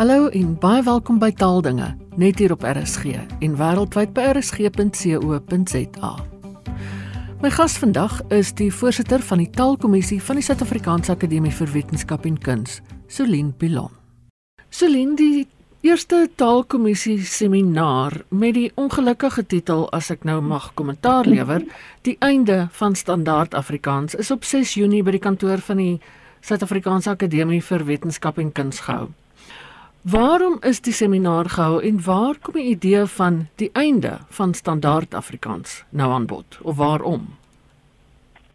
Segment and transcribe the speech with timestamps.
[0.00, 6.12] Hallo en baie welkom by Taaldinge, net hier op RSG en wêreldwyd by rsg.co.za.
[7.42, 12.24] My gas vandag is die voorsitter van die Taalkommissie van die Suid-Afrikaanse Akademie vir Wetenskap
[12.24, 12.78] en Kuns,
[13.12, 13.92] Solien Pilon.
[14.72, 15.44] Solien, die
[15.84, 21.68] eerste Taalkommissie seminar met die ongelukkige titel as ek nou mag kommentaar lewer,
[22.08, 25.96] die einde van standaard Afrikaans is op 6 Junie by die kantoor van die
[26.40, 29.10] Suid-Afrikaanse Akademie vir Wetenskap en Kuns gehou.
[30.02, 35.14] Waarom is die seminar gehou en waar kom die idee van die einde van standaard
[35.14, 37.26] Afrikaans nou aan bod of waarom?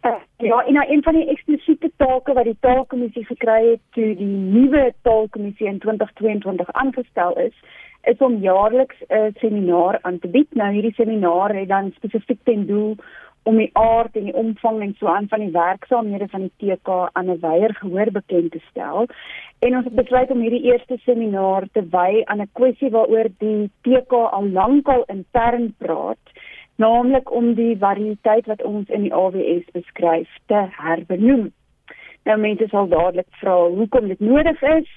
[0.02, 4.26] Uh, ja, in een van die eksplisiete take wat die taalkommissie gekry het toe die
[4.26, 7.54] nuwe taalkommissie in 2022 aangestel is,
[8.02, 10.54] is om jaarliks 'n seminar aan te bied.
[10.54, 12.96] Nou hierdie seminar het dan spesifiek ten doel
[13.46, 16.96] om die aard en die omvang en so aan van die werksaamhede van die TK
[17.12, 19.06] aan 'n wyeer gehoor bekend te stel.
[19.58, 23.70] En ons het besluit om hierdie eerste seminaar te wy aan 'n kwessie waaroor die
[23.82, 26.24] TK al lankal intern praat,
[26.76, 31.52] naamlik om die variëteit wat ons in die AWS beskryf te herbenoem.
[32.24, 34.90] Nou mense sal dadelik vra hoekom dit nodig is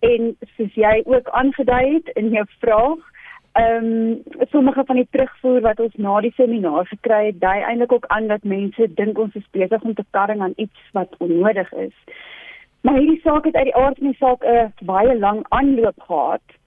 [0.00, 3.12] en soos jy ook aangedui het in jou vraag
[3.54, 7.92] Ehm um, sommige van die terugvoer wat ons na die seminar gekry het, dui eintlik
[7.92, 11.70] ook aan dat mense dink ons is besig om te karring aan iets wat onnodig
[11.72, 11.94] is.
[12.80, 16.58] Maar hierdie saak het uit die aard van die saak 'n baie lang aanloop gehad.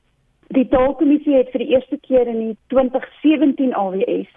[0.48, 4.32] Die taalkommissie het vir die eerste keer in die 2017 AWS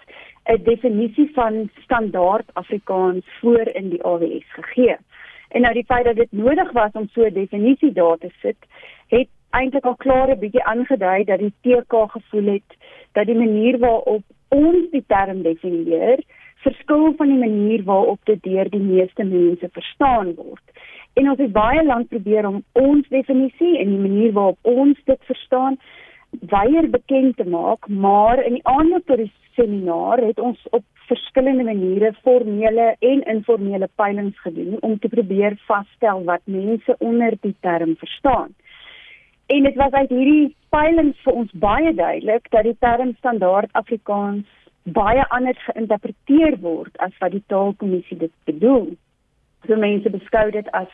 [0.45, 4.97] 'n definisie van standaard Afrikaans voor in die AWS gegee.
[5.49, 8.57] En nou die feit dat dit nodig was om so 'n definisie daar te sit,
[9.07, 9.27] het
[9.59, 12.77] eintlik al klaar 'n bietjie aangedui dat die TK gevoel het
[13.13, 16.19] dat die manier waarop ons die term definieer
[16.63, 20.63] verskil van die manier waarop dit deur die meeste mense verstaan word.
[21.13, 25.27] En ons het baie lank probeer om ons definisie en die manier waarop ons dit
[25.31, 25.77] verstaan
[26.53, 31.63] weier bekend te maak, maar in die aanloop tot die seminaar het ons op verskillende
[31.67, 37.95] maniere formele en informele peilings gedoen om te probeer vasstel wat mense onder die term
[37.99, 38.53] verstaan.
[39.51, 44.47] En dit was uit hierdie peilings vir ons baie duidelik dat die term standaard Afrikaans
[44.83, 48.93] baie anders geïnterpreteer word as wat die taalkommissie dit bedoel.
[49.67, 50.87] So mense beskou dit as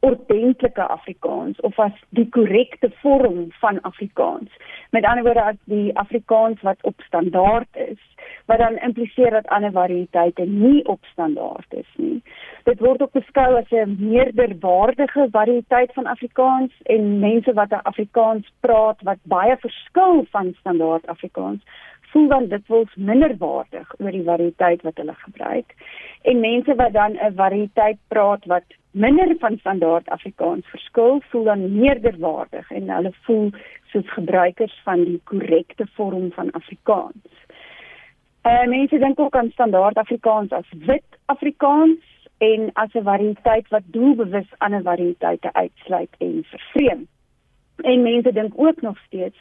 [0.00, 4.50] ordentlike Afrikaans of as die korrekte vorm van Afrikaans.
[4.90, 8.02] Met ander woorde as die Afrikaans wat op standaard is,
[8.46, 12.22] wat dan impliseer dat ander variëteite nie op standaard is nie.
[12.64, 19.02] Dit word ook beskou as 'n meerderwaardige variëteit van Afrikaans en mense wat Afrikaans praat
[19.02, 21.62] wat baie verskil van standaard Afrikaans
[22.16, 25.74] voel dan dit wels minderwaardig oor die variëteit wat hulle gebruik
[26.22, 28.64] en mense wat dan 'n variëteit praat wat
[28.96, 33.50] minder van standaard Afrikaans verskil, voel dan meerderwaardig en hulle voel
[33.92, 37.42] soos gebruikers van die korrekte vorm van Afrikaans.
[38.46, 43.82] Uh mense dink ook aan standaard Afrikaans as wit Afrikaans en as 'n variëteit wat
[43.86, 47.06] doelbewus ander variëteite uitsluit en vervreem.
[47.76, 49.38] En mense dink ook nog steeds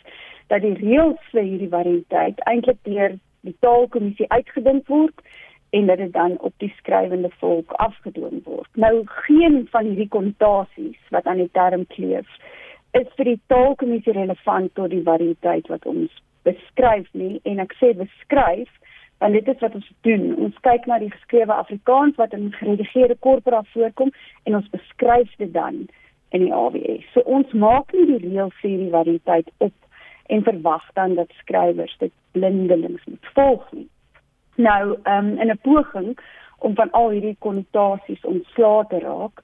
[0.47, 5.21] dat die reëls vir hierdie variëteit eintlik deur die taalkommissie uitgedink word
[5.69, 8.69] en dat dit dan op die skrywende volk afgedwing word.
[8.73, 12.27] Nou geen van hierdie konnotasies wat aan die term kleef
[12.91, 16.11] is vir die taalkommissie relevant tot die variëteit wat ons
[16.47, 18.71] beskryf nie en ek sê beskryf
[19.23, 20.25] want dit is wat ons doen.
[20.47, 24.11] Ons kyk na die geskrewe Afrikaans wat in geredigeerde korpora voorkom
[24.43, 25.85] en ons beskryf dit dan
[26.35, 27.07] in die AWS.
[27.13, 29.73] So ons maak nie die reëlserie variëteit op
[30.35, 33.87] en verwag dan dat skrywers dit blindelings moet volg nie.
[34.55, 36.17] Nou, um, in 'n poging
[36.59, 39.41] om van al hierdie konnotasies ontslae te raak,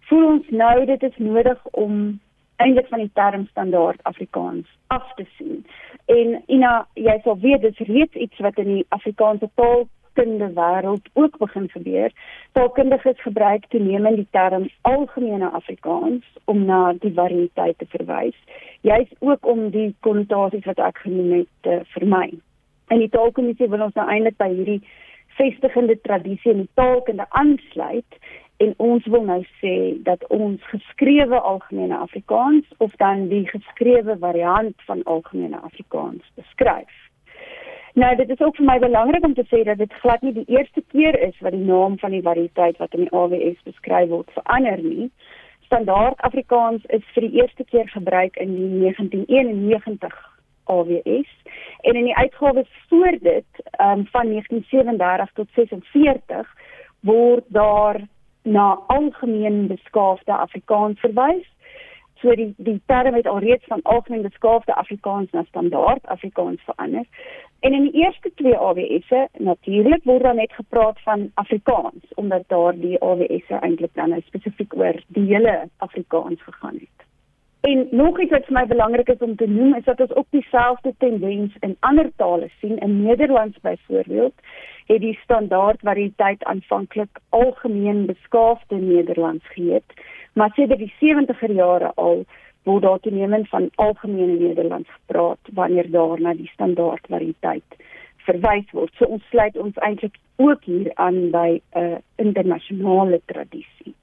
[0.00, 2.20] voel ons nou dit is nodig om
[2.56, 5.66] eintlik van die term standaard Afrikaans af te sien.
[6.06, 11.06] En Ina, jy sal weet dit is reeds iets wat in die Afrikaanse taalkunde wêreld
[11.12, 12.12] ook begin gebeur.
[12.52, 18.36] Taalkundiges gebruik toenemend die term algemene Afrikaans om na die variëteit te verwys,
[18.80, 22.30] juis ook om die konnotasies wat ek genoem het te vermy.
[22.88, 24.80] En die taalkommissie wil ons nou eintlik by hierdie
[25.38, 28.20] vestigende tradisie in die taalkunde aansluit
[28.64, 29.74] en ons wil nou sê
[30.06, 36.94] dat ons geskrewe algemene Afrikaans of dan die geskrewe variant van algemene Afrikaans beskryf.
[37.98, 40.48] Nou dit is ook vir my belangrik om te sê dat dit glad nie die
[40.56, 44.32] eerste keer is wat die naam van die variëteit wat in die AWS beskryf word
[44.40, 45.10] verander nie.
[45.68, 50.18] Standaard Afrikaans is vir die eerste keer gebruik in die 1991
[50.68, 51.30] AWS
[51.80, 53.50] en in die uitgawes voor dit
[53.80, 56.54] um, van 1937 tot 46
[57.00, 58.00] word daar
[58.42, 61.46] na algemeen beskaafde Afrikaans verwys
[62.20, 67.04] So die die term het alreeds van algemeen beskaafde Afrikaans na standaard Afrikaans verander.
[67.60, 72.74] En in die eerste twee AWS'e natuurlik word dan net gepraat van Afrikaans omdat daar
[72.78, 77.07] die AWS'e eintlik dan nou spesifiek oor die hele Afrikaans gegaan het.
[77.60, 80.26] En nog iets wat vir my belangrik is om te noem is dat ons ook
[80.30, 82.78] dieselfde tendens in ander tale sien.
[82.78, 84.34] In Nederlands byvoorbeeld
[84.86, 89.92] het die standaard variëteit aanvanklik algemeen beskaafde Nederlands geheet
[90.38, 92.24] maar sedert die 70er jare al
[92.62, 97.78] word daar toenemend van algemene Nederlands gepraat wanneer daar na die standaard variëteit
[98.28, 98.92] verwys word.
[98.94, 103.94] So ons sluit ons eintlik ook hier aan by 'n uh, internasionale tradisie.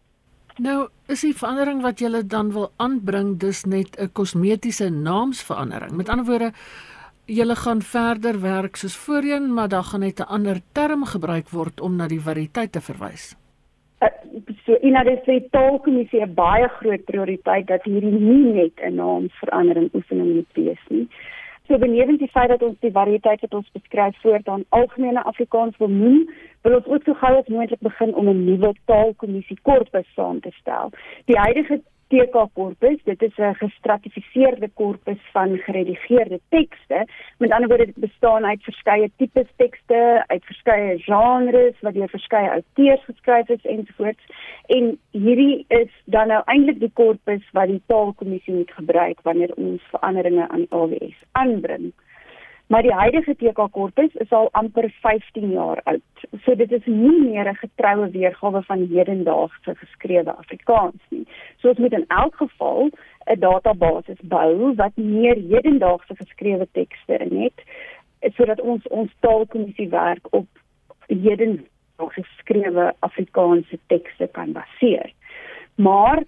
[0.56, 5.92] Nou, is die verandering wat jy dan wil aanbring dus net 'n kosmetiese naamsverandering.
[5.92, 6.52] Met ander woorde,
[7.26, 11.82] jy gaan verder werk soos voorheen, maar dan gaan net 'n ander term gebruik word
[11.82, 13.36] om na die variëteit te verwys.
[14.02, 14.08] Uh,
[14.66, 19.90] so in die sê taalkommissie 'n baie groot prioriteit dat hierdie nie net 'n naamsverandering
[19.94, 21.08] oefening moet wees nie.
[21.68, 25.90] So benewens die feit dat ons die variëteit wat ons beskryf voortaan algemene Afrikaans wil
[25.90, 26.20] noem,
[26.62, 30.52] wil ons ook so gou as moontlik begin om 'n nuwe taalkommissie korpus saam te
[30.60, 30.92] stel.
[31.26, 33.00] Die huidige TK korpus.
[33.04, 37.08] Dit is 'n gestratifiseerde korpus van geredigeerde tekste.
[37.38, 42.50] Met ander woorde, dit bestaan uit verskeie tipes tekste, uit verskeie genres wat deur verskeie
[42.50, 44.24] auteurs geskryf is ensovoorts.
[44.66, 49.82] En hierdie is dan nou eintlik die korpus wat die taalkommissie moet gebruik wanneer ons
[49.90, 51.94] veranderinge aan AWS aanbring.
[52.68, 56.24] Maar die huidige TK korpus is al amper 15 jaar oud.
[56.44, 61.28] So dit is nie meer 'n getroue weergawe van hedendaagse geskrewe Afrikaans nie.
[61.58, 62.90] So ons moet in elk geval
[63.26, 67.64] 'n database bou wat meer hedendaagse geskrewe tekste in het
[68.34, 70.48] sodat ons ons taalkommissie werk op
[71.08, 75.14] hedendaagse geskrewe Afrikaanse tekste kan baseer.
[75.76, 76.24] Maar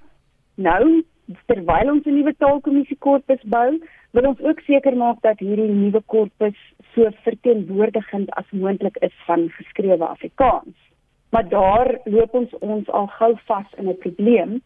[0.56, 1.04] nou
[1.46, 3.80] terwyl ons 'n nuwe taalkommissie korpus bou,
[4.18, 6.58] wil ons ook seker maak dat hierdie nuwe korpus
[6.96, 10.78] so verteenwoordigend as moontlik is van geskrewe Afrikaans.
[11.30, 14.62] Maar daar loop ons ons al gou vas in 'n probleem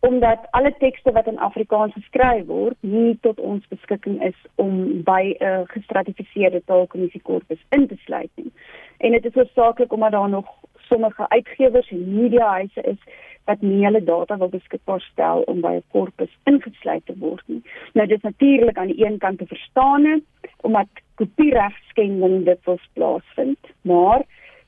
[0.00, 5.34] omdat alle tekste wat in Afrikaans geskryf word nie tot ons beskikking is om by
[5.38, 8.52] 'n gestratifiseerde taalkommissie korpus in te sluit nie.
[8.98, 10.46] En dit is hoofsaaklik omdat daar nog
[10.88, 13.00] sommige uitgewers en mediahuise is
[13.48, 17.62] wat nie hulle data wil beskikbaar stel om by 'n korpus ingesluit te word nie.
[17.94, 20.22] Nou dit is natuurlik aan die een kant te verstaan
[20.62, 24.22] omdat kopieregskending dit wil plaasvind, maar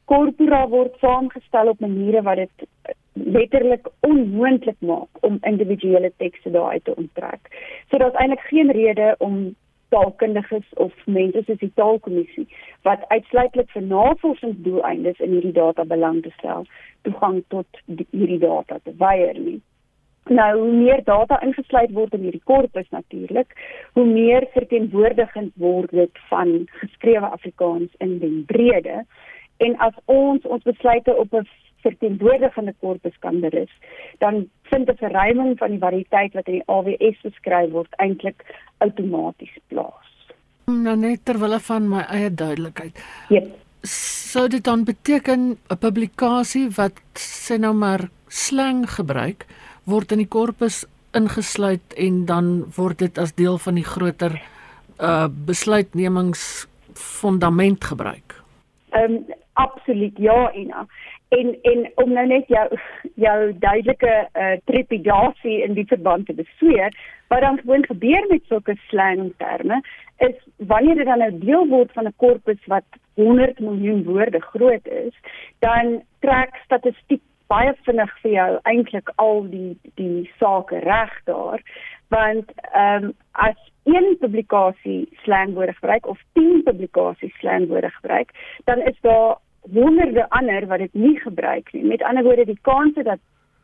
[0.05, 6.85] korpora word saamgestel op maniere wat dit eh, letterlik onmoontlik maak om individuele tekste daaruit
[6.85, 7.43] te onttrek.
[7.91, 9.55] So daar's eintlik geen rede om
[9.95, 12.47] taalkundiges of mense soos die taalkommissie
[12.89, 16.67] wat uitsluitlik vir navorsingsdoeleindes in hierdie data belang te stel,
[17.07, 19.59] toegang tot die, hierdie data te weier nie.
[20.31, 23.57] Nou hoe meer data ingesluit word in hierdie korpus natuurlik,
[23.99, 26.53] hoe meer verteenwoordigend word dit van
[26.83, 29.03] geskrewe Afrikaans in die brede
[29.65, 31.49] en as ons ons besluite op 'n
[31.83, 33.71] verteenwoordigende korpus kan berus,
[34.19, 38.45] dan vind 'n verruiming van die variëteit wat in die AWS beskryf word eintlik
[38.79, 40.09] outomaties plaas.
[40.67, 43.05] Nou net ter wille van my eie duidelikheid.
[43.29, 43.47] Yep.
[43.83, 49.47] Sou dit dan beteken 'n publikasie wat sê nou maar slang gebruik
[49.85, 54.43] word in die korpus ingesluit en dan word dit as deel van die groter
[55.01, 58.43] uh besluitnemingsfondament gebruik?
[58.91, 60.87] Ehm um, absoluut ja Ina
[61.39, 62.67] en en om nou net jou
[63.15, 66.95] jou duidelike uh, trepidasie in die verband te besweer
[67.31, 69.81] wat dan gewoon gebeur met sulke slang terme
[70.29, 70.37] is
[70.73, 74.87] wanneer dit dan 'n nou deel word van 'n korpus wat 100 miljoen woorde groot
[74.87, 75.15] is
[75.59, 81.63] dan trek statistiek baie vinnig vir jou eintlik al die die sake reg daar.
[82.15, 88.31] Want ehm um, as een publikasie slangwoorde gebruik of 10 publikasies slangwoorde gebruik
[88.65, 91.85] dan is daar honderde ander wat dit nie gebruik nie.
[91.85, 93.19] Met ander woorde, die kans dat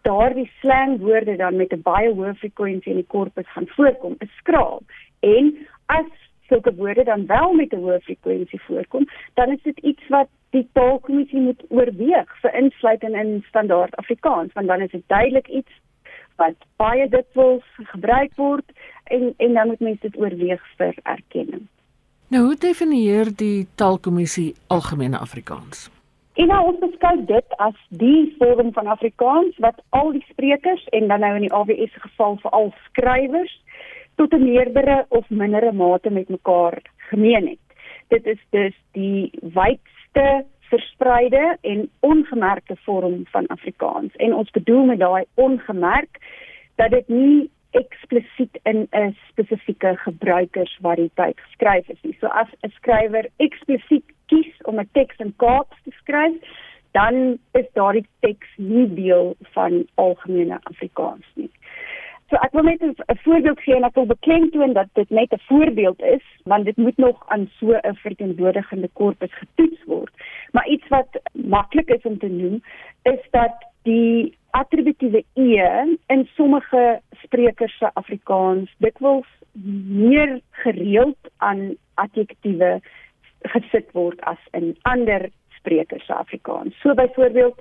[0.06, 4.82] daardie slangwoorde dan met 'n baie hoë frekwensie in die korpus gaan voorkom, is skraal.
[5.20, 6.10] En as
[6.48, 10.68] sulke woorde dan wel met 'n hoë frekwensie voorkom, dan is dit iets wat die
[10.72, 15.72] taalkommissie moet oorweeg vir insluiting in standaard Afrikaans, want dan is dit duidelik iets
[16.36, 18.72] wat baie dikwels gebruik word
[19.04, 21.66] en en dan moet mense dit oorweeg vir erkenning.
[22.28, 25.84] Nou hoe definieer die taalkommissie algemene Afrikaans?
[26.34, 31.06] En nou ons beskou dit as die vorm van Afrikaans wat al die sprekers en
[31.06, 33.54] dan nou in die AWS geval veral skrywers
[34.18, 37.64] tot 'n meerdere of mindere mate met mekaar gemeen het.
[38.08, 44.16] Dit is dus die wydste verspreide en ongemerkte vorm van Afrikaans.
[44.16, 46.18] En ons bedoel met daai ongemerk
[46.74, 52.16] dat dit nie eksplisiet in 'n spesifieke gebruikersvariëteit geskryf is nie.
[52.20, 56.36] So as 'n skrywer eksplisiet kies om 'n teks in Kaaps te skryf,
[56.92, 61.50] dan is daardie teks nie deel van algemene Afrikaans nie.
[62.30, 65.46] So ek wil net 'n voorbeeld gee en ek wil beklemtoon dat dit net 'n
[65.48, 70.12] voorbeeld is, want dit moet nog aan so 'n verteenwoordigende korpus getoets word.
[70.52, 72.62] Maar iets wat maklik is om te noem,
[73.02, 75.64] is dat die attributiewe e
[76.06, 79.28] in sommige sprekers se Afrikaans dikwels
[80.06, 82.80] meer gereeld aan adjektiewe
[83.52, 86.80] gesit word as in ander sprekers se Afrikaans.
[86.80, 87.60] So byvoorbeeld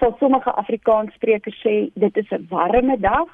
[0.00, 3.30] sal sommige Afrikaans sprekers sê dit is 'n warme dag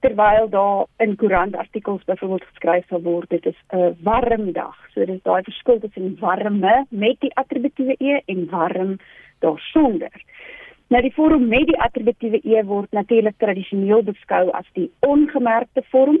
[0.00, 4.76] terwyl daar in koerantartikels byvoorbeeld geskryf sal word dit is 'n warm dag.
[4.94, 8.96] So dis daai verskil tussen warme met die attributiewe e en warm
[9.38, 10.12] daarsonder.
[10.88, 16.20] Nou die vorm met die attributiewe e word natuurlik tradisioneel beskou as die ongemerkte vorm,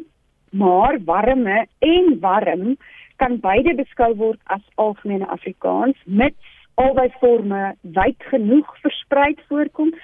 [0.50, 2.74] maar warme en warm
[3.22, 7.60] kan beide beskou word as algemene Afrikaans mits albei forme
[7.96, 9.94] wyd genoeg verspreid voorkom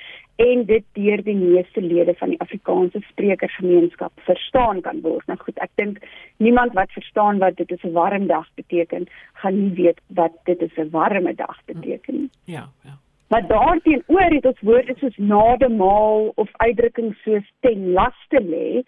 [0.41, 5.27] en dit deur die meeste lede van die Afrikaanse sprekergemeenskap verstaan kan word.
[5.27, 6.01] Nou goed, ek dink
[6.39, 9.07] niemand wat verstaan wat dit is 'n warm dag beteken,
[9.43, 12.31] gaan nie weet wat dit is 'n warme dag beteken nie.
[12.45, 12.97] Ja, ja.
[13.33, 18.83] Maar daarteenoor het ons woorde soos nademaal of uitdrukkings soos ten laste lê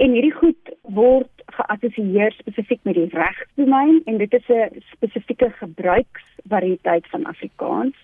[0.00, 7.06] en hierdie goed word geassosieer spesifiek met die regsdomein en dit is 'n spesifieke gebruiksvariëteit
[7.06, 7.96] van Afrikaans.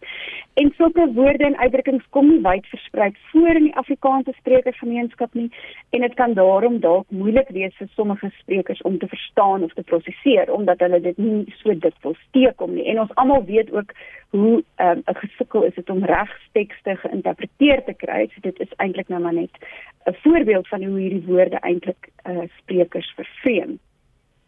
[0.54, 5.50] En sulke woorde en uitdrukkings kom nie wyd versprei voor in die Afrikaanse sprekersgemeenskap nie
[5.90, 9.82] en dit kan daarom dalk moeilik wees vir sommige sprekers om te verstaan of te
[9.82, 12.86] prosesseer omdat hulle dit nie so dikwels teekom nie.
[12.86, 13.92] En ons almal weet ook
[14.30, 18.26] hoe ehm, 'n um, gesukkel is dit om regstekste geïnterpreteer te kry.
[18.26, 19.50] So dit is eintlik nou maar net
[20.06, 23.78] 'n voorbeeld van hoe hierdie woorde eintlik uh, sprekers vervreem.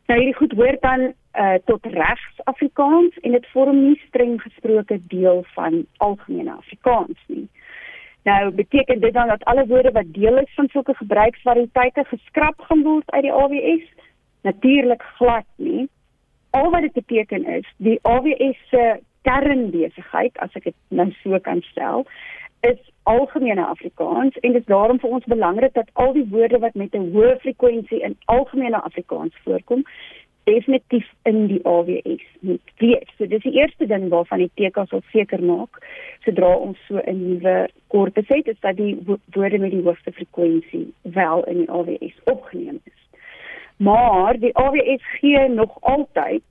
[0.09, 5.01] Nou hierdie goed hoort dan uh, tot regs Afrikaans en dit vorm nie streng gesproke
[5.13, 7.49] deel van algemene Afrikaans nie.
[8.25, 12.83] Nou beteken dit dan dat alle woorde wat deel is van sulke gebruiksvariëteite geskraap gaan
[12.83, 13.85] word uit die AWS?
[14.43, 15.89] Natuurlik glad nie.
[16.51, 21.61] Al wat dit beteken is, die AWS se kernbesigheid, as ek dit nou so kan
[21.69, 22.07] stel,
[22.61, 26.75] is algemene Afrikaans en dit is daarom vir ons belangrik dat al die woorde wat
[26.75, 29.85] met 'n hoë frekwensie in algemene Afrikaans voorkom
[30.49, 33.09] definitief in die AWS moet wees.
[33.17, 35.81] So dis die eerste ding waarvan die TK sal seker maak
[36.25, 38.97] sodra ons so 'n nuwe korpus het, is dat die
[39.35, 43.01] woorde met die hoogste frekwensie wel in die AWS opgeneem is.
[43.77, 46.43] Maar die AWS gee nog altyd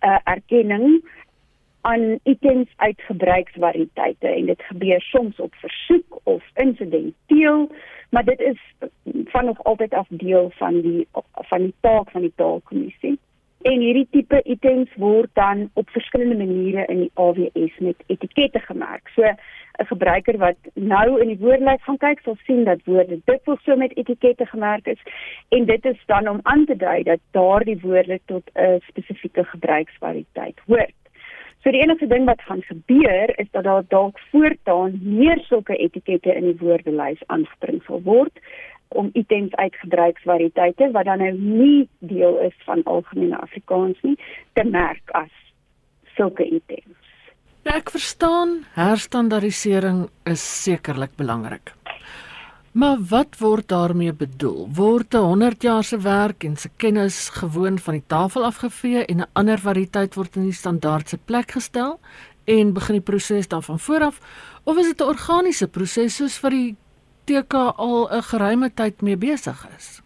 [0.00, 1.02] 'n uh, erkenning
[1.80, 7.68] aan items uit gebruiksvariëteite en dit gebeur soms op versoek of insidenteel
[8.10, 8.60] maar dit is
[9.24, 13.18] van nog altyd af deel van die van die taak van die taalkommissie.
[13.60, 19.08] En hierdie tipe items word dan op verskillende maniere in die AWS met etikette gemerk
[19.08, 23.62] so 'n gebruiker wat nou in die woordelys gaan kyk sal sien dat woorde dikwels
[23.62, 25.02] so met etikette gemerk is.
[25.48, 30.58] En dit is dan om aan te dui dat daardie woorde tot 'n spesifieke gebruiksvariëteit
[30.66, 30.99] hoort
[31.60, 36.32] So die enigste ding wat gaan gebeur is dat daar dalk voortaan meer sulke etikette
[36.32, 38.40] in die woordelys aangebring sal word
[38.96, 44.16] om items uit gebruiksvariëteite wat dan nou nie deel is van algemene Afrikaans nie
[44.58, 45.30] te merk as
[46.16, 46.96] sulke items.
[47.68, 51.74] Ja, ek verstaan herstandardisering is sekerlik belangrik.
[52.70, 54.68] Maar wat word daarmee bedoel?
[54.74, 59.16] Word 'n 100 jaar se werk en se kennis gewoon van die tafel afgevee en
[59.20, 62.00] 'n ander variëteit word in die standaard se plek gestel
[62.44, 64.20] en begin die proses dan van voor af
[64.64, 66.76] of is dit 'n organiese proses soos vir die
[67.24, 70.00] TK al 'n geruime tyd mee besig is?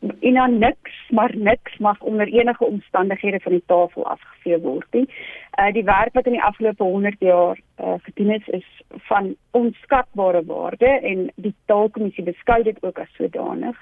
[0.00, 5.08] En dan niks maar niks mag onder enige omstandighede van die tafel afgevee word nie.
[5.60, 10.44] Uh die werk wat in die afgelope 100 jaar uh gedoen is is van onskatbare
[10.44, 13.76] waarde en die taalkommissie beskou dit ook as sodanig.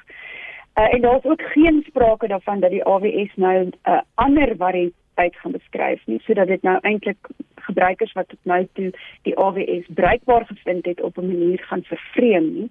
[0.81, 5.37] Uh en daar's ook geen sprake daarvan dat die AWS nou 'n uh, ander variëteit
[5.37, 8.91] gaan beskryf nie sodat dit nou eintlik gebruikers wat tot nou toe
[9.23, 12.71] die AWS bruikbaar gevind het op 'n manier gaan vervreem nie.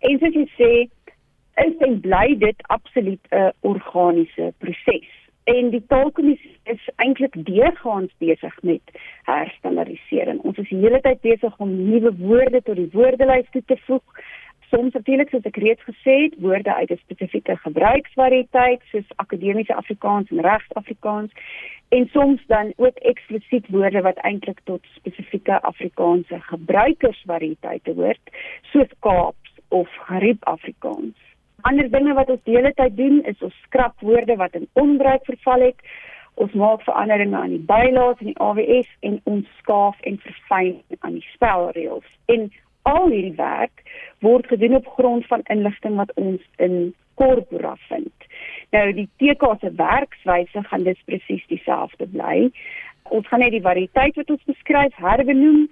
[0.00, 0.95] En soos jy sê
[1.64, 5.08] is en bly dit absoluut 'n organiese proses.
[5.44, 8.82] En die taalkommissie is eintlik deurgaans besig met
[9.22, 10.40] herstandardisering.
[10.40, 14.22] Ons is die hele tyd besig om nuwe woorde tot die woordelys toe te voeg.
[14.70, 20.30] Soms natuurlik soos ek reeds gesê het, woorde uit 'n spesifieke gebruiksvariëteit soos akademiese Afrikaans
[20.30, 21.30] en regsafrikaans
[21.88, 28.26] en soms dan ook eksplisiet woorde wat eintlik tot spesifieke Afrikaanse gebruikersvariëteite hoort,
[28.62, 31.26] soos Kaaps of Gariep Afrikaans
[31.62, 35.24] Ander dinge wat ons die hele tyd doen is ons skrap woorde wat in onbruik
[35.24, 35.80] verval het.
[36.34, 41.16] Ons maak veranderinge aan die bylaes in die AWS en ons skaaf en verfyn aan
[41.16, 42.08] die spelreëls.
[42.32, 42.50] En
[42.86, 43.82] al hierdie werk
[44.24, 48.28] word gedoen op grond van inligting wat ons in Corpora vind.
[48.76, 52.50] Nou die TK se werkswyse gaan dis presies dieselfde bly.
[53.16, 55.66] Ons gaan net die variëteit wat ons beskryf herbenoem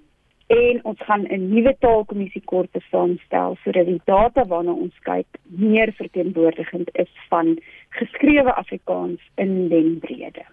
[0.54, 5.92] en ons gaan 'n nuwe taalkommissie korpus saamstel sodat die data waarna ons kyk meer
[5.92, 7.58] verteenwoordigend is van
[7.90, 10.44] geskrewe Afrikaans in den brede.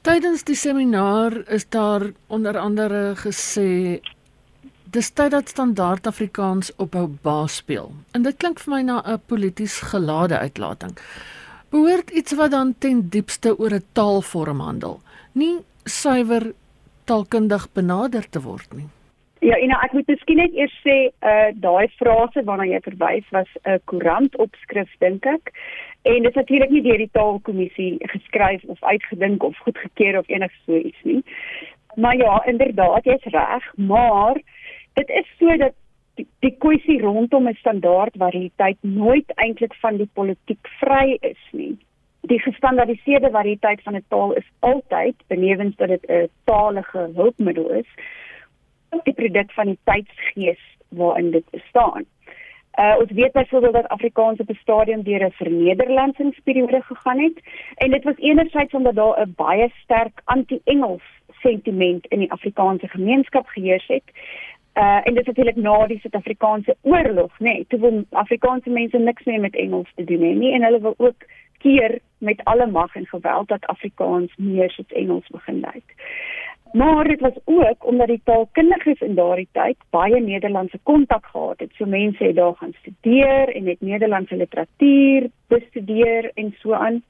[0.00, 4.00] Tydens die seminaar is daar onder andere gesê
[4.94, 7.92] dis tyd dat standaard Afrikaans ophou baas speel.
[8.12, 10.92] En dit klink vir my na 'n polities gelade uitlating.
[11.70, 15.00] Behoort iets wat dan ten diepste oor 'n taalvorm handel,
[15.32, 16.52] nie suiwer
[17.04, 18.88] taalkundig benader te word nie.
[19.44, 23.50] Ja, en ek moet miskien net eers sê, uh daai frase waarna jy verwys was
[23.64, 25.52] 'n koerantopskrif dink ek.
[26.04, 30.56] En dit is natuurlik nie deur die taalkommissie geskryf of uitgedink of goedgekeur of enigs
[30.64, 31.22] so iets nie.
[31.96, 34.40] Maar ja, inderdaad, jy's reg, maar
[34.92, 35.72] dit is so dat
[36.14, 41.76] die, die kwessie rondom 'n standaard variëteit nooit eintlik van die politiek vry is nie.
[42.26, 47.88] Die gestandaardiseerde variëteit van 'n taal is altyd benewens dat dit 'n talige hulpmiddel is,
[49.02, 52.04] die produk van die tydsgees waarin dit bestaan.
[52.78, 57.38] Uh ons weet byvoorbeeld dat Afrikaans op 'n stadium deur 'n vernederlandingsperiode gegaan het
[57.74, 63.46] en dit was enerzijds omdat daar 'n baie sterk anti-Engels sentiment in die Afrikaanse gemeenskap
[63.46, 64.08] geheers het
[64.74, 67.44] Uh en dit is natuurlik na die Suid-Afrikaanse oorlog, nê.
[67.44, 70.80] Nee, toe wil Afrikaanse mense niks meer met Engels te doen hê nie en hulle
[70.80, 71.26] wil ook
[71.64, 75.94] keer met alle mag en geweld dat Afrikaans meer soos Engels begin lyk.
[76.74, 81.70] Maar dit was ook omdat die taalkundiges in daardie tyd baie Nederlandse kontak gehad het.
[81.78, 87.02] So mense het daar gaan studeer en het Nederlandse literatuur bestudeer en so aan.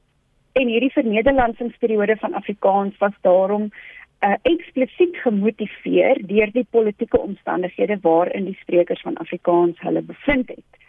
[0.52, 8.44] En hierdie vernederlandingsperiode van Afrikaans was daarom uh, eksplisiet gemotiveer deur die politieke omstandighede waarin
[8.44, 10.83] die sprekers van Afrikaans hulle bevind het.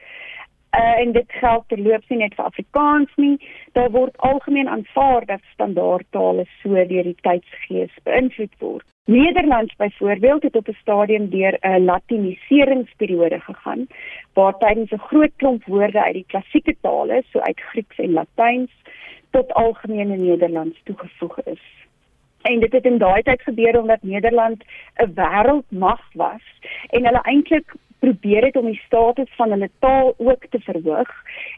[0.75, 3.35] Uh, en dit geld terloops nie net vir Afrikaans nie,
[3.77, 8.88] daar word algemeen aanvaar dat standaardtale so deur die tydsgees beïnvloed word.
[9.05, 13.88] Nederlands byvoorbeeld het op 'n stadium deur 'n latiniseringsperiode gegaan
[14.33, 18.71] waar tydens 'n groot klomp woorde uit die klassieke tale, so uit Grieks en Latyns,
[19.29, 21.63] tot algemene Nederlands toegevoeg is.
[22.41, 24.63] En dit het in daai tyd gebeur omdat Nederland
[24.95, 26.45] 'n wêreldmag was
[26.89, 31.12] en hulle eintlik probeer het om die status van hulle taal ook te verhoog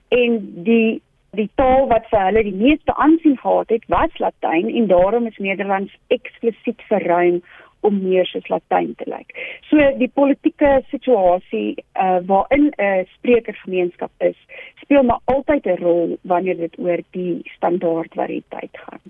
[0.08, 1.02] en die
[1.38, 5.38] die taal wat vir hulle die meeste aansien gehad het was Latyn en daarom is
[5.38, 7.42] Nederlands eksplisiet verruim
[7.86, 9.36] om meer soos Latyn te lyk.
[9.70, 14.40] So die politieke situasie uh, waarin 'n sprekergemeenskap is,
[14.82, 19.04] speel maar altyd 'n rol wanneer dit oor die standaard variëteit gaan.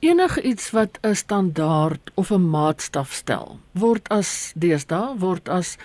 [0.00, 5.78] Enige iets wat 'n standaard of 'n maatstaf stel, word as deesdae word as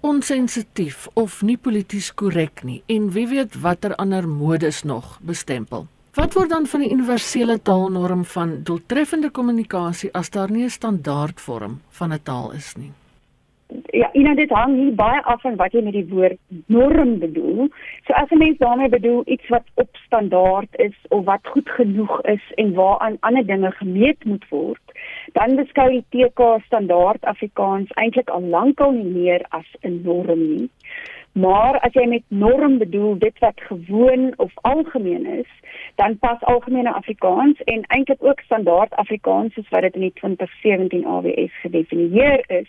[0.00, 5.86] onsensitief of nie polities korrek nie en wie weet watter ander modes nog bestempel.
[6.14, 11.80] Wat word dan van die universele taalnorm van doeltreffende kommunikasie as daar nie 'n standaardvorm
[11.90, 12.92] van 'n taal is nie?
[13.90, 17.68] ja, en dit hang hier baie af van wat jy met die woord norm bedoel.
[18.06, 22.22] So as 'n mens daarmee bedoel iets wat op standaard is of wat goed genoeg
[22.22, 24.86] is en waaraan ander dinge gemeet moet word,
[25.32, 30.68] dan beskou die TK standaard Afrikaans eintlik al lankal nie meer as 'n norm nie.
[31.32, 35.50] Maar as jy met norm bedoel dit wat gewoon of algemeen is,
[35.94, 41.06] dan pas algemene Afrikaans en eintlik ook standaard Afrikaans soos wat dit in die 2017
[41.06, 42.68] AWS gedefinieer is,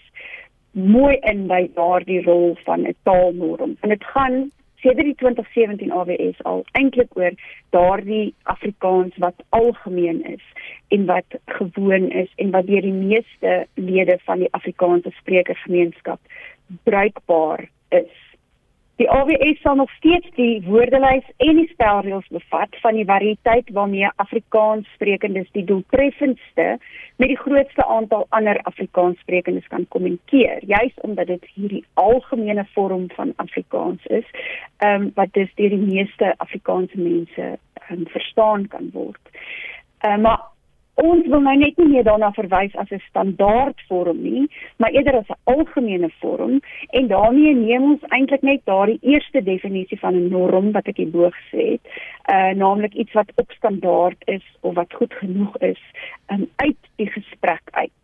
[0.71, 3.77] mooi in by daardie rol van 'n taalnorm.
[3.79, 7.35] En dit gaan sedert die 2017 AWS al eintlik oor
[7.75, 10.43] daardie Afrikaans wat algemeen is
[10.89, 16.19] en wat gewoon is en wat deur die meeste lede van die Afrikaanse sprekersgemeenskap
[16.83, 18.30] bruikbaar is.
[19.01, 24.11] Die AWS sal nog steeds die woordelys en die spelreëls bevat van die variëteit waarmee
[24.21, 26.67] Afrikaans sprekendes die doeltreffendste
[27.17, 33.09] met die grootste aantal ander Afrikaans sprekendes kan kommunikeer, juis omdat dit hierdie algemene vorm
[33.17, 34.29] van Afrikaans is,
[34.85, 37.57] ehm um, wat dus deur die meeste Afrikaanse mense
[37.89, 39.33] um, verstaan kan word.
[40.05, 40.50] Uh, maar
[41.01, 45.17] ons wil nou net nie meer daarna verwys as 'n standaard vorm nie, maar eerder
[45.17, 46.59] as 'n algemene vorm
[46.89, 51.29] en daarmee neem ons eintlik net daardie eerste definisie van 'n norm wat ek hierbo
[51.29, 51.85] gesê het,
[52.33, 55.81] uh naamlik iets wat op standaard is of wat goed genoeg is,
[56.27, 58.01] um, uit die gesprek uit.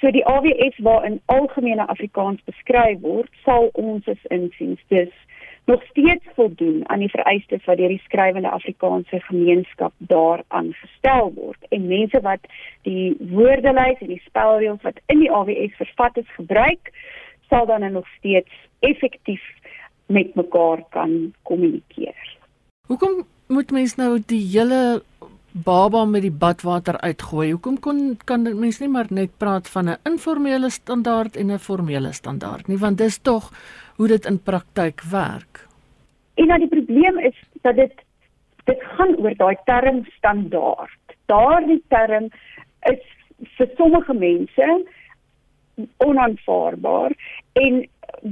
[0.00, 5.12] So die AWS waarin algemene Afrikaans beskryf word, sal ons as insiens dus
[5.64, 11.66] nog steeds voldoen aan die vereistes wat deur die skrywende Afrikaanse gemeenskap daaraan gestel word
[11.68, 12.46] en mense wat
[12.82, 16.92] die woordelys en die spelreëls wat in die AWS vervat is gebruik
[17.48, 19.42] sal dan nog steeds effektief
[20.06, 22.36] met mekaar kan kommunikeer.
[22.86, 25.02] Hoekom moet mens nou die hele
[25.50, 27.50] baba met die badwater uitgooi?
[27.50, 32.12] Hoekom kon kan mens nie maar net praat van 'n informele standaard en 'n formele
[32.12, 33.52] standaard nie, want dis tog
[34.00, 35.66] hoe dit in praktyk werk.
[36.40, 37.92] En nou die probleem is dat dit
[38.64, 41.16] dit gaan oor daai term standaard.
[41.28, 42.30] Daardie term
[42.88, 43.02] is
[43.58, 44.68] vir sommige mense
[46.06, 47.12] onaanvaarbaar
[47.60, 47.76] en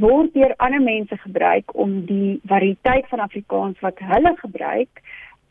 [0.01, 5.05] word deur ander mense gebruik om die variëteit van Afrikaans wat hulle gebruik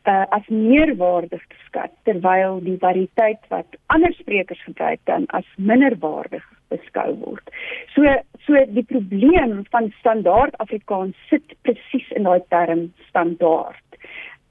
[0.08, 6.44] uh, as meerwaardig te skat terwyl die variëteit wat ander sprekers gebruik dan as minderwaardig
[6.72, 7.52] beskou word.
[7.94, 8.04] So
[8.46, 14.00] so die probleem van standaard Afrikaans sit presies in daai term standaard.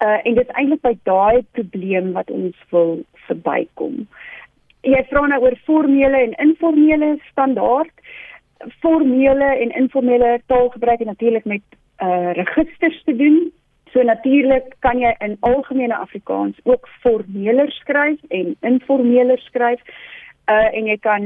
[0.06, 4.06] Uh en dit is eintlik by daai probleem wat ons wil verbykom.
[4.86, 7.94] Jy vra nou oor formele en informele standaard.
[8.82, 11.66] Formele en informele taalgebruik het natuurlik met
[12.02, 13.48] uh registers te doen
[13.98, 19.82] So natuurlik kan jy in algemene Afrikaans ook formeler skryf en informeler skryf.
[20.46, 21.26] Uh en jy kan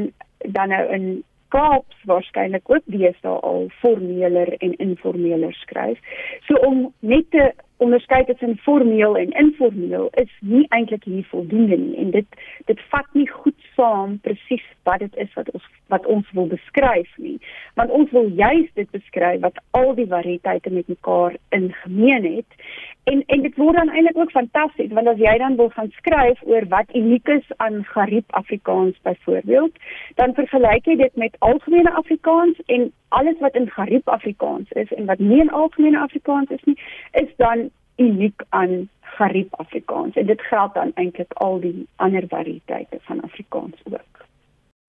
[0.56, 1.10] dan nou in
[1.52, 6.00] Kaaps waarskynlik ook deesdae al formeler en informeler skryf.
[6.48, 7.50] So om net te
[7.82, 11.96] onderskei tussen formeel en informeel is nie eintlik hier voldoende nie.
[11.98, 16.30] En dit dit vat nie goed saam presies wat dit is wat ons wat ons
[16.38, 17.40] wil beskryf nie.
[17.76, 22.62] Want ons wil juis dit beskryf wat al die variëteite met mekaar in gemeen het.
[23.10, 26.42] En en dit word dan eintlik ook fantasties want as jy dan wil gaan skryf
[26.46, 29.74] oor wat uniek is aan Gariep Afrikaans byvoorbeeld
[30.22, 35.10] dan vergelyk jy dit met algemene Afrikaans en alles wat in Gariep Afrikaans is en
[35.10, 36.78] wat nie in algemene Afrikaans is nie
[37.12, 37.71] is dan
[38.02, 43.76] uniek aan Gariep Afrikaans en dit geld dan eintlik al die ander variëteite van Afrikaans
[43.84, 44.26] ook.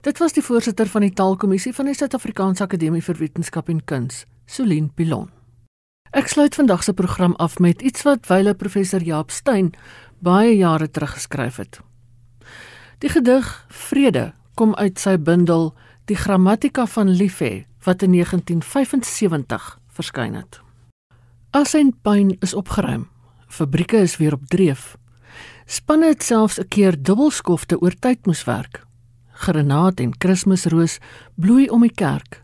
[0.03, 4.25] Dit was die voorsitter van die Taalkommissie van die Suid-Afrikaanse Akademie vir Wetenskap en Kuns,
[4.46, 5.29] Solien Pilon.
[6.12, 9.70] Ek sluit vandag se program af met iets wat wyle professor Jaap Steyn
[10.18, 11.81] baie jare terug geskryf het.
[12.98, 15.72] Die gedig Vrede kom uit sy bundel
[16.11, 20.62] Die Grammatika van Liefhe wat in 1975 verskyn het.
[21.53, 23.11] As en pyn is opgeruim.
[23.47, 24.97] Fabrieke is weer op dreef.
[25.69, 28.87] Spanne het selfs 'n keer dubbelskofte oor tyd moes werk.
[29.33, 30.99] Granaat en Kersroos
[31.35, 32.43] bloei om die kerk.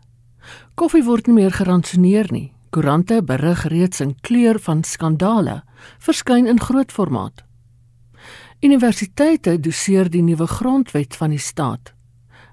[0.75, 2.53] Koffie word nie meer geransoneer nie.
[2.69, 5.63] Koerante berig reeds in kleur van skandale
[5.97, 7.43] verskyn in groot formaat.
[8.61, 11.93] Universiteite doseer die nuwe grondwet van die staat.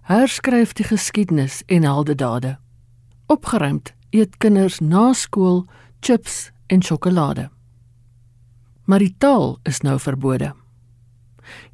[0.02, 2.58] Herskryf die geskiedenis en heldedade.
[3.26, 5.66] Opgeruimd eet kinders na skool
[6.06, 7.48] chips en sjokolade.
[8.84, 10.52] Maar die taal is nou verbode.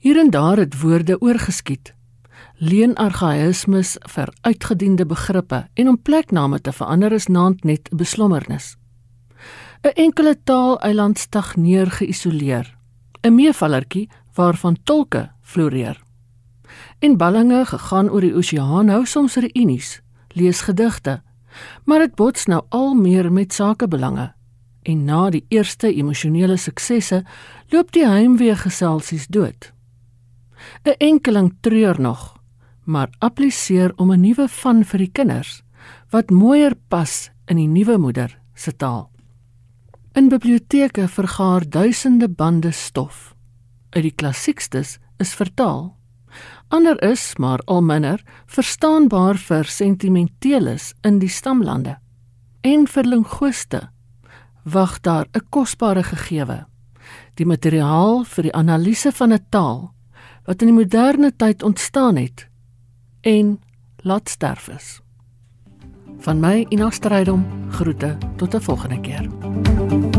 [0.01, 1.93] Hier en daar het woorde oorgeskiet.
[2.57, 8.77] Leen argaïsmes vir uitgediende begrippe en om plekname te verander is naand net 'n beslommernis.
[9.85, 12.77] 'n Enkele taaleiland stagneer geïsoleer.
[13.21, 16.03] 'n Meevallertjie waarvan tolke floreer.
[16.99, 21.23] En ballinge gegaan oor die oseaan hou soms reunies, lees gedigte
[21.85, 24.33] maar dit bots nou al meer met sakebelange.
[24.83, 27.23] En na die eerste emosionele suksesse
[27.69, 29.73] loop die heimwee geselsies dood.
[30.85, 32.43] 'n Enkeling treur nog,
[32.85, 35.63] maar appliseer om 'n nuwe van vir die kinders
[36.11, 39.11] wat mooier pas in die nuwe moeder se taal.
[40.13, 43.35] In biblioteke vergaar duisende bande stof.
[43.91, 45.97] Uit die klassiekstes is vertaal
[46.73, 51.99] ander is maar al minder verstaanbaar vir sentimenteeles in die stamlande.
[52.61, 53.89] En vir linguiste
[54.65, 56.67] wag daar 'n kosbare gegewe,
[57.35, 59.95] die materiaal vir die analise van 'n taal
[60.47, 62.49] wat in die moderne tyd ontstaan het
[63.21, 63.61] en
[64.03, 65.01] laat sterf is.
[66.19, 70.12] Van my Ina Strydom groete tot 'n volgende keer.